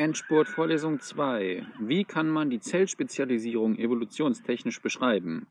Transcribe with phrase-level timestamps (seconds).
[0.00, 1.66] Endspurt Vorlesung 2.
[1.78, 5.46] Wie kann man die Zellspezialisierung evolutionstechnisch beschreiben?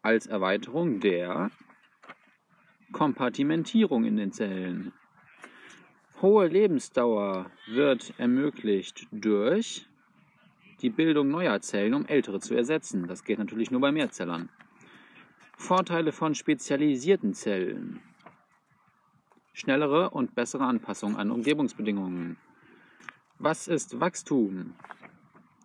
[0.00, 1.50] Als Erweiterung der
[2.92, 4.94] Kompartimentierung in den Zellen.
[6.22, 9.86] Hohe Lebensdauer wird ermöglicht durch
[10.80, 13.06] die Bildung neuer Zellen, um ältere zu ersetzen.
[13.06, 14.48] Das geht natürlich nur bei Mehrzellern.
[15.58, 18.00] Vorteile von spezialisierten Zellen.
[19.52, 22.38] Schnellere und bessere Anpassung an Umgebungsbedingungen.
[23.40, 24.74] Was ist Wachstum?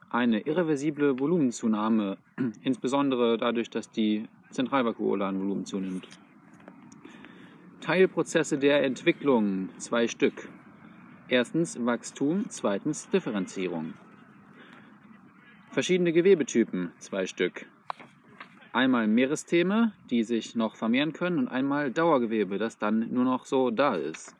[0.09, 2.17] Eine irreversible Volumenzunahme,
[2.63, 6.07] insbesondere dadurch, dass die Zentralvakuole an Volumen zunimmt.
[7.79, 10.49] Teilprozesse der Entwicklung, zwei Stück.
[11.27, 13.93] Erstens Wachstum, zweitens Differenzierung.
[15.69, 17.67] Verschiedene Gewebetypen, zwei Stück.
[18.73, 23.69] Einmal Meerestheme, die sich noch vermehren können, und einmal Dauergewebe, das dann nur noch so
[23.69, 24.35] da ist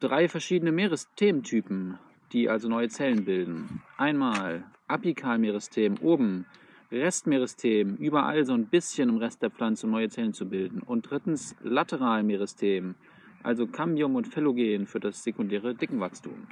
[0.00, 1.98] drei verschiedene Meeresthementypen,
[2.32, 3.82] die also neue Zellen bilden.
[3.96, 6.46] Einmal Apikalmeeresthemen oben,
[6.90, 10.80] Restmeeresthemen, überall so ein bisschen im Rest der Pflanze, um neue Zellen zu bilden.
[10.80, 12.94] Und drittens Lateralmeeresthemen,
[13.42, 16.46] also Cambium und Phellogen für das sekundäre Dickenwachstum.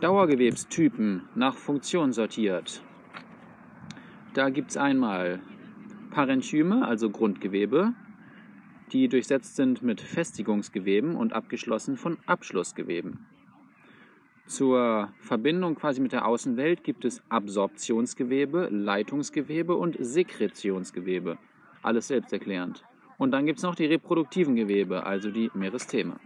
[0.00, 2.82] Dauergewebstypen nach Funktion sortiert.
[4.34, 5.40] Da gibt es einmal
[6.10, 7.94] Parenchyme, also Grundgewebe,
[8.92, 13.26] die durchsetzt sind mit Festigungsgeweben und abgeschlossen von Abschlussgeweben.
[14.46, 21.38] Zur Verbindung quasi mit der Außenwelt gibt es Absorptionsgewebe, Leitungsgewebe und Sekretionsgewebe.
[21.82, 22.84] Alles selbsterklärend.
[23.18, 26.16] Und dann gibt es noch die reproduktiven Gewebe, also die Meristheme.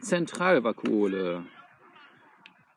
[0.00, 1.44] Zentralvakuole.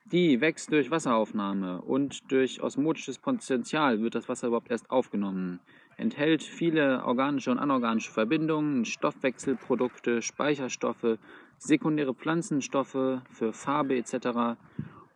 [0.06, 5.60] Die wächst durch Wasseraufnahme und durch osmotisches Potential wird das Wasser überhaupt erst aufgenommen
[5.98, 11.18] enthält viele organische und anorganische Verbindungen, Stoffwechselprodukte, Speicherstoffe,
[11.58, 14.58] sekundäre Pflanzenstoffe für Farbe etc.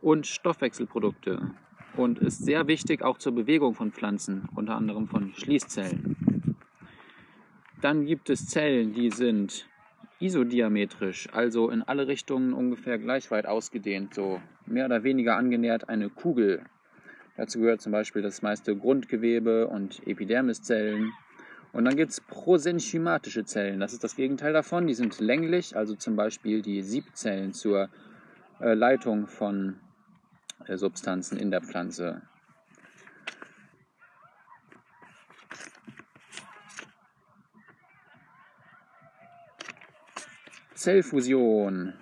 [0.02, 1.52] und Stoffwechselprodukte
[1.96, 6.16] und ist sehr wichtig auch zur Bewegung von Pflanzen, unter anderem von Schließzellen.
[7.82, 9.68] Dann gibt es Zellen, die sind
[10.20, 16.10] isodiametrisch, also in alle Richtungen ungefähr gleich weit ausgedehnt, so mehr oder weniger angenähert eine
[16.10, 16.64] Kugel
[17.38, 21.12] Dazu gehört zum Beispiel das meiste Grundgewebe und Epidermiszellen.
[21.72, 23.80] Und dann gibt es prosenchymatische Zellen.
[23.80, 24.88] Das ist das Gegenteil davon.
[24.88, 27.90] Die sind länglich, also zum Beispiel die Siebzellen zur
[28.60, 29.80] äh, Leitung von
[30.68, 32.22] äh, Substanzen in der Pflanze.
[40.74, 41.94] Zellfusion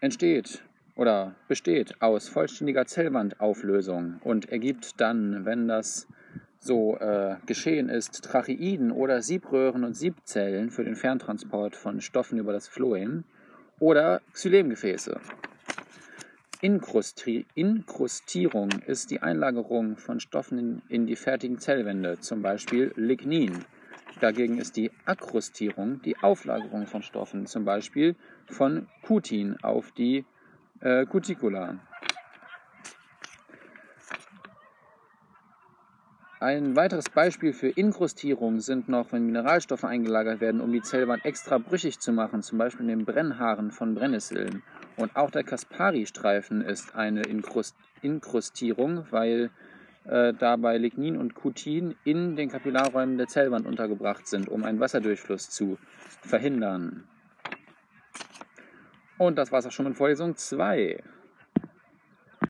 [0.00, 0.62] entsteht
[1.00, 6.06] oder besteht aus vollständiger Zellwandauflösung und ergibt dann, wenn das
[6.58, 12.52] so äh, geschehen ist, Tracheiden oder Siebröhren und Siebzellen für den Ferntransport von Stoffen über
[12.52, 13.24] das Phloem
[13.78, 15.18] oder Xylemgefäße.
[16.60, 23.64] Inkrusti Inkrustierung ist die Einlagerung von Stoffen in, in die fertigen Zellwände, zum Beispiel Lignin.
[24.20, 28.16] Dagegen ist die Akkrustierung die Auflagerung von Stoffen, zum Beispiel
[28.50, 30.26] von Kutin auf die
[30.80, 31.78] äh, Cuticula.
[36.42, 41.58] Ein weiteres Beispiel für Inkrustierung sind noch, wenn Mineralstoffe eingelagert werden, um die Zellwand extra
[41.58, 44.62] brüchig zu machen, zum Beispiel in den Brennhaaren von Brennnesseln.
[44.96, 49.50] Und auch der Kaspari-Streifen ist eine Inkrust Inkrustierung, weil
[50.04, 55.50] äh, dabei Lignin und Cutin in den Kapillarräumen der Zellwand untergebracht sind, um einen Wasserdurchfluss
[55.50, 55.76] zu
[56.22, 57.04] verhindern.
[59.20, 60.96] Und das war es auch schon mit Vorlesung 2.